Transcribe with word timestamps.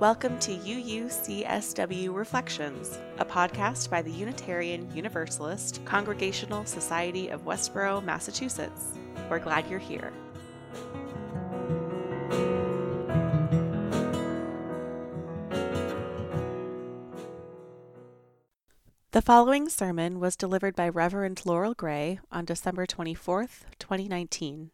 Welcome 0.00 0.38
to 0.38 0.56
UUCSW 0.56 2.14
Reflections, 2.14 2.98
a 3.18 3.24
podcast 3.26 3.90
by 3.90 4.00
the 4.00 4.10
Unitarian 4.10 4.90
Universalist 4.96 5.84
Congregational 5.84 6.64
Society 6.64 7.28
of 7.28 7.44
Westborough, 7.44 8.00
Massachusetts. 8.00 8.94
We're 9.28 9.40
glad 9.40 9.68
you're 9.68 9.78
here. 9.78 10.10
The 19.10 19.20
following 19.20 19.68
sermon 19.68 20.18
was 20.18 20.34
delivered 20.34 20.74
by 20.74 20.88
Reverend 20.88 21.42
Laurel 21.44 21.74
Gray 21.74 22.20
on 22.32 22.46
December 22.46 22.86
24th, 22.86 23.64
2019. 23.78 24.70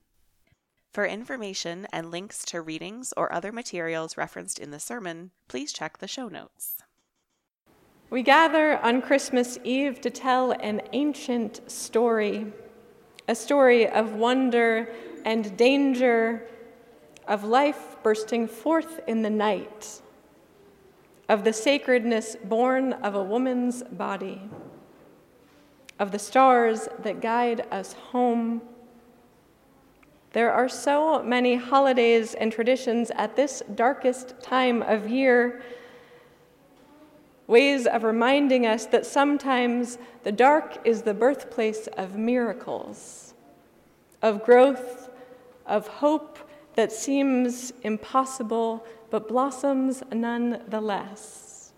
For 0.97 1.05
information 1.05 1.87
and 1.93 2.11
links 2.11 2.43
to 2.47 2.63
readings 2.63 3.13
or 3.19 3.31
other 3.31 3.53
materials 3.53 4.17
referenced 4.17 4.59
in 4.59 4.71
the 4.71 4.81
sermon, 4.81 5.31
please 5.47 5.71
check 5.71 5.99
the 5.99 6.09
show 6.09 6.29
notes. 6.29 6.79
We 8.09 8.23
gather 8.23 8.79
on 8.79 9.03
Christmas 9.03 9.59
Eve 9.63 10.01
to 10.01 10.09
tell 10.09 10.53
an 10.53 10.81
ancient 10.95 11.71
story, 11.71 12.51
a 13.29 13.35
story 13.35 13.87
of 13.87 14.15
wonder 14.15 14.89
and 15.27 15.55
danger, 15.59 16.49
of 17.29 17.45
life 17.45 17.99
bursting 18.03 18.49
forth 18.49 19.01
in 19.07 19.21
the 19.21 19.29
night, 19.29 20.01
of 21.29 21.45
the 21.45 21.53
sacredness 21.53 22.37
born 22.43 22.95
of 22.95 23.15
a 23.15 23.23
woman's 23.23 23.83
body, 23.83 24.41
of 25.99 26.11
the 26.11 26.19
stars 26.19 26.89
that 27.03 27.21
guide 27.21 27.67
us 27.71 27.93
home 27.93 28.63
there 30.33 30.53
are 30.53 30.69
so 30.69 31.23
many 31.23 31.57
holidays 31.57 32.35
and 32.35 32.53
traditions 32.53 33.11
at 33.15 33.37
this 33.37 33.63
darkest 33.75 34.35
time 34.43 34.83
of 34.83 35.09
year, 35.09 35.63
ways 37.47 37.87
of 37.87 38.05
reminding 38.05 38.67
us 38.67 38.87
that 38.87 39.07
sometimes 39.07 39.99
the 40.25 40.33
dark 40.33 40.79
is 40.85 41.03
the 41.03 41.15
birthplace 41.15 41.87
of 41.97 42.17
miracles, 42.17 43.35
of 44.21 44.45
growth, 44.45 45.11
of 45.65 45.87
hope 45.87 46.39
that 46.75 46.93
seems 46.93 47.73
impossible 47.83 48.85
but 49.11 49.29
blossoms 49.29 50.03
nonetheless. 50.13 51.73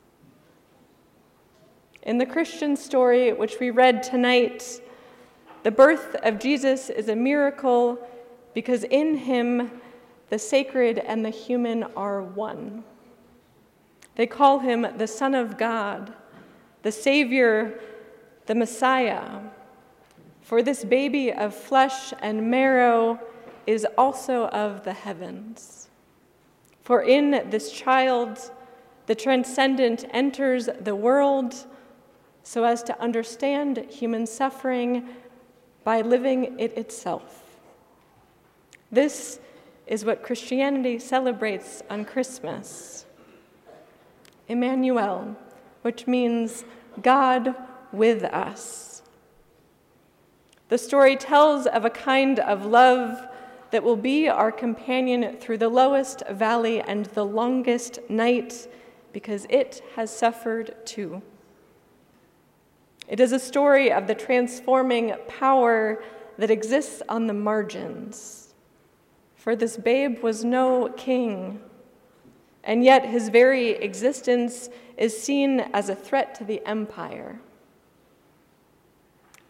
In 2.03 2.19
the 2.19 2.27
Christian 2.27 2.75
story 2.77 3.33
which 3.33 3.61
we 3.61 3.71
read 3.71 4.03
tonight, 4.03 4.81
the 5.63 5.71
birth 5.71 6.17
of 6.23 6.39
Jesus 6.39 6.89
is 6.91 7.09
a 7.09 7.17
miracle 7.17 7.99
because 8.59 8.83
in 8.83 9.15
him 9.15 9.71
the 10.31 10.39
sacred 10.41 10.99
and 10.99 11.25
the 11.25 11.31
human 11.31 11.85
are 11.97 12.21
one. 12.21 12.83
They 14.17 14.27
call 14.27 14.59
him 14.59 14.85
the 14.97 15.07
Son 15.07 15.33
of 15.37 15.57
God, 15.57 16.13
the 16.83 16.91
Savior, 16.91 17.79
the 18.47 18.57
Messiah. 18.57 19.43
For 20.43 20.61
this 20.61 20.85
baby 20.85 21.33
of 21.33 21.55
flesh 21.55 22.13
and 22.19 22.51
marrow 22.51 23.21
is 23.69 23.87
also 23.97 24.49
of 24.49 24.83
the 24.83 24.93
heavens. 24.93 25.89
For 26.83 27.03
in 27.03 27.49
this 27.51 27.71
child, 27.71 28.41
the 29.07 29.15
transcendent 29.15 30.05
enters 30.11 30.69
the 30.81 30.97
world 30.97 31.55
so 32.43 32.65
as 32.65 32.83
to 32.83 33.01
understand 33.01 33.87
human 33.89 34.27
suffering 34.27 35.11
by 35.85 36.01
living 36.01 36.59
it 36.59 36.77
itself. 36.77 37.48
This 38.91 39.39
is 39.87 40.05
what 40.05 40.23
Christianity 40.23 40.99
celebrates 40.99 41.83
on 41.91 42.05
Christmas. 42.05 43.07
Emmanuel, 44.49 45.37
which 45.83 46.07
means 46.07 46.65
God 47.03 47.55
with 47.93 48.25
us. 48.25 49.03
The 50.69 50.79
story 50.79 51.17
tells 51.17 51.67
of 51.67 51.85
a 51.85 51.91
kind 51.91 52.39
of 52.39 52.65
love 52.65 53.27
that 53.71 53.83
will 53.83 53.97
be 53.97 54.29
our 54.29 54.51
companion 54.51 55.37
through 55.39 55.59
the 55.59 55.69
lowest 55.69 56.27
valley 56.29 56.81
and 56.81 57.07
the 57.07 57.25
longest 57.25 57.99
night 58.09 58.69
because 59.13 59.47
it 59.51 59.83
has 59.97 60.15
suffered 60.15 60.75
too. 60.87 61.23
It 63.07 63.21
is 63.21 63.33
a 63.33 63.39
story 63.39 63.91
of 63.93 64.07
the 64.07 64.15
transforming 64.15 65.15
power 65.29 66.03
that 66.39 66.51
exists 66.51 67.03
on 67.09 67.27
the 67.27 67.35
margins 67.35 68.48
for 69.49 69.57
this 69.57 69.79
babe 69.79 70.19
was 70.19 70.45
no 70.45 70.91
king, 70.95 71.59
and 72.65 72.85
yet 72.85 73.07
his 73.07 73.31
very 73.31 73.71
existence 73.71 74.69
is 74.99 75.19
seen 75.19 75.61
as 75.73 75.89
a 75.89 75.95
threat 75.95 76.35
to 76.35 76.45
the 76.45 76.61
empire. 76.67 77.41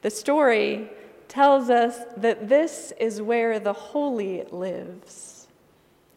The 0.03 0.11
story 0.11 0.89
tells 1.27 1.69
us 1.69 1.99
that 2.17 2.49
this 2.49 2.93
is 3.01 3.21
where 3.21 3.59
the 3.59 3.73
holy 3.73 4.45
lives, 4.53 5.49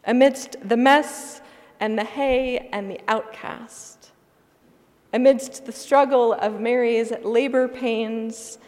amidst 0.06 0.58
the 0.64 0.78
mess 0.78 1.42
and 1.80 1.98
the 1.98 2.06
hay 2.06 2.70
and 2.72 2.88
the 2.88 3.00
outcast, 3.08 4.12
amidst 5.12 5.66
the 5.66 5.72
struggle 5.72 6.34
of 6.34 6.62
Mary's 6.62 7.12
labor 7.24 7.68
pains 7.68 8.60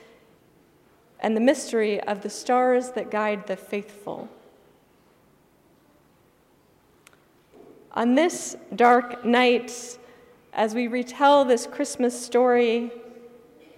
and 1.19 1.38
the 1.38 1.40
mystery 1.40 2.01
of 2.01 2.22
the 2.22 2.31
stars 2.31 2.90
that 2.94 3.12
guide 3.12 3.45
the 3.45 3.56
faithful. 3.56 4.28
On 7.96 8.16
this 8.16 8.58
dark 8.76 9.24
night, 9.24 10.00
as 10.52 10.74
we 10.74 10.88
retell 10.88 11.46
this 11.46 11.68
Christmas 11.68 12.20
story, 12.20 12.92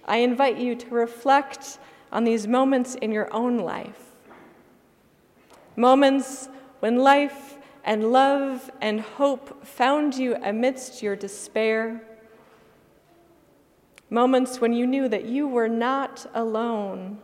I 0.06 0.18
invite 0.18 0.56
you 0.56 0.74
to 0.74 0.88
reflect 0.88 1.78
on 2.10 2.24
these 2.24 2.46
moments 2.46 2.94
in 2.94 3.12
your 3.12 3.32
own 3.34 3.58
life. 3.58 4.14
Moments 5.76 6.48
when 6.80 6.96
life 6.96 7.58
and 7.84 8.10
love 8.10 8.70
and 8.80 9.00
hope 9.00 9.66
found 9.66 10.14
you 10.14 10.36
amidst 10.42 11.02
your 11.02 11.14
despair. 11.14 12.02
Moments 14.08 14.60
when 14.60 14.72
you 14.72 14.86
knew 14.86 15.08
that 15.08 15.26
you 15.26 15.46
were 15.46 15.68
not 15.68 16.24
alone. 16.32 17.18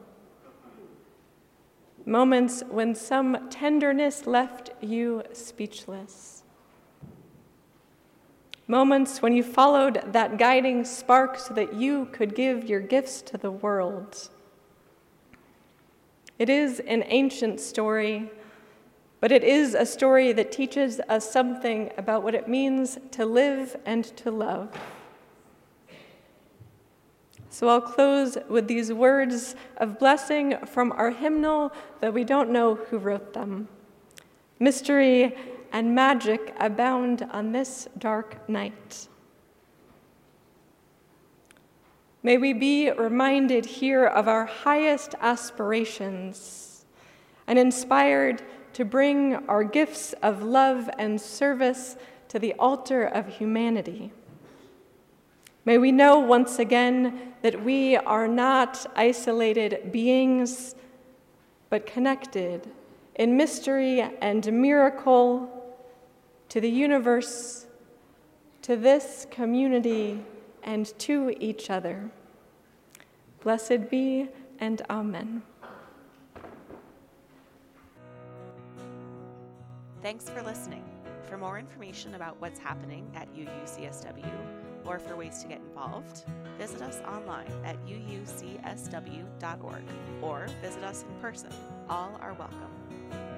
Moments 2.05 2.63
when 2.69 2.95
some 2.95 3.49
tenderness 3.49 4.27
left 4.27 4.71
you 4.83 5.23
speechless. 5.33 6.43
Moments 8.69 9.21
when 9.21 9.33
you 9.33 9.43
followed 9.43 10.03
that 10.13 10.39
guiding 10.39 10.85
spark 10.85 11.39
so 11.39 11.53
that 11.55 11.75
you 11.75 12.07
could 12.13 12.35
give 12.35 12.65
your 12.65 12.81
gifts 12.81 13.21
to 13.23 13.37
the 13.37 13.51
world. 13.51 14.29
It 16.39 16.49
is 16.49 16.81
an 16.81 17.05
ancient 17.07 17.61
story, 17.61 18.31
but 19.21 19.31
it 19.31 19.45
is 19.45 19.75
a 19.75 19.85
story 19.85 20.33
that 20.33 20.53
teaches 20.53 21.01
us 21.09 21.31
something 21.31 21.91
about 21.99 22.23
what 22.23 22.35
it 22.35 22.49
means 22.49 22.99
to 23.13 23.27
live 23.27 23.77
and 23.85 24.05
to 24.17 24.31
love. 24.31 24.77
So 27.51 27.69
I'll 27.69 27.83
close 27.83 28.39
with 28.49 28.67
these 28.67 28.93
words 28.93 29.55
of 29.77 29.99
blessing 29.99 30.57
from 30.67 30.91
our 30.93 31.11
hymnal, 31.11 31.71
though 32.01 32.11
we 32.11 32.25
don't 32.25 32.51
know 32.51 32.77
who 32.77 32.97
wrote 32.97 33.35
them. 33.35 33.69
Mystery 34.59 35.37
and 35.73 35.95
magic 35.95 36.55
abound 36.61 37.27
on 37.31 37.53
this 37.53 37.89
dark 37.99 38.49
night. 38.49 39.09
May 42.23 42.39
we 42.39 42.53
be 42.53 42.91
reminded 42.91 43.65
here 43.65 44.05
of 44.05 44.29
our 44.29 44.45
highest 44.45 45.17
aspirations 45.21 46.85
and 47.49 47.59
inspired 47.59 48.43
to 48.75 48.85
bring 48.85 49.35
our 49.49 49.65
gifts 49.65 50.13
of 50.23 50.43
love 50.43 50.89
and 50.99 51.21
service 51.21 51.97
to 52.29 52.39
the 52.39 52.55
altar 52.55 53.05
of 53.05 53.27
humanity. 53.27 54.13
May 55.65 55.79
we 55.79 55.91
know 55.91 56.19
once 56.19 56.59
again 56.59 57.35
that 57.43 57.65
we 57.65 57.97
are 57.97 58.29
not 58.29 58.87
isolated 58.95 59.91
beings, 59.91 60.75
but 61.71 61.87
connected 61.87 62.71
in 63.17 63.37
mystery 63.37 64.01
and 64.21 64.53
miracle 64.53 65.62
to 66.53 66.61
the 66.61 66.69
universe, 66.69 67.65
to 68.61 68.77
this 68.77 69.27
community, 69.31 70.23
and 70.63 70.93
to 70.99 71.35
each 71.41 71.71
other. 71.71 72.11
Blessed 73.43 73.89
be 73.89 74.29
and 74.59 74.83
Amen. 74.91 75.43
Thanks 80.03 80.29
for 80.29 80.43
listening. 80.43 80.85
For 81.23 81.39
more 81.39 81.59
information 81.59 82.17
about 82.17 82.39
what's 82.39 82.59
happening 82.59 83.11
at 83.15 83.35
UUCSW 83.35 84.85
or 84.85 84.99
for 84.99 85.17
ways 85.17 85.39
to 85.39 85.49
get 85.49 85.61
involved, 85.61 86.25
visit 86.59 86.83
us 86.83 87.01
online 87.09 87.51
at 87.65 87.83
uucsw.org 87.87 89.85
or 90.21 90.47
visit 90.61 90.85
us 90.85 91.07
in 91.09 91.15
person. 91.23 91.49
All 91.89 92.19
are 92.21 92.35
welcome. 92.35 93.32